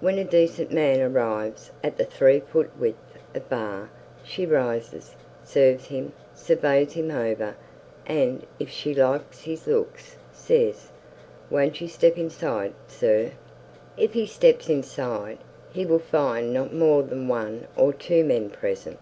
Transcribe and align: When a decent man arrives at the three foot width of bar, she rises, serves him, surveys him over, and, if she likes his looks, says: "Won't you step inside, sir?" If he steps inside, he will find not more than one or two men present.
When 0.00 0.18
a 0.18 0.24
decent 0.24 0.70
man 0.70 1.00
arrives 1.00 1.70
at 1.82 1.96
the 1.96 2.04
three 2.04 2.40
foot 2.40 2.70
width 2.78 2.98
of 3.34 3.48
bar, 3.48 3.88
she 4.22 4.44
rises, 4.44 5.16
serves 5.44 5.86
him, 5.86 6.12
surveys 6.34 6.92
him 6.92 7.10
over, 7.10 7.56
and, 8.06 8.46
if 8.58 8.68
she 8.68 8.92
likes 8.94 9.40
his 9.44 9.66
looks, 9.66 10.16
says: 10.30 10.90
"Won't 11.48 11.80
you 11.80 11.88
step 11.88 12.18
inside, 12.18 12.74
sir?" 12.86 13.30
If 13.96 14.12
he 14.12 14.26
steps 14.26 14.68
inside, 14.68 15.38
he 15.72 15.86
will 15.86 16.00
find 16.00 16.52
not 16.52 16.74
more 16.74 17.02
than 17.02 17.26
one 17.26 17.66
or 17.78 17.94
two 17.94 18.24
men 18.24 18.50
present. 18.50 19.00